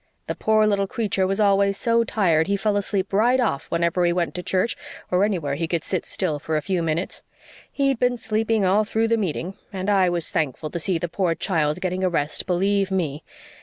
The 0.25 0.33
poor 0.33 0.65
little 0.65 0.87
creature 0.87 1.27
was 1.27 1.39
always 1.39 1.77
so 1.77 2.03
tired 2.03 2.47
he 2.47 2.57
fell 2.57 2.75
asleep 2.75 3.13
right 3.13 3.39
off 3.39 3.69
whenever 3.69 4.03
he 4.03 4.11
went 4.11 4.33
to 4.33 4.41
church 4.41 4.75
or 5.11 5.23
anywhere 5.23 5.53
he 5.53 5.67
could 5.67 5.83
sit 5.83 6.07
still 6.07 6.39
for 6.39 6.57
a 6.57 6.61
few 6.63 6.81
minutes. 6.81 7.21
He'd 7.71 7.99
been 7.99 8.17
sleeping 8.17 8.65
all 8.65 8.83
through 8.83 9.09
the 9.09 9.15
meeting, 9.17 9.53
and 9.71 9.91
I 9.91 10.09
was 10.09 10.31
thankful 10.31 10.71
to 10.71 10.79
see 10.79 10.97
the 10.97 11.07
poor 11.07 11.35
child 11.35 11.81
getting 11.81 12.03
a 12.03 12.09
rest, 12.09 12.47
believe 12.47 12.89
ME. 12.89 13.23